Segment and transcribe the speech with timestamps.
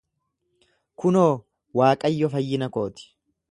[1.03, 1.29] Kunoo,
[1.81, 3.09] Waaqayyo fayyina kooti.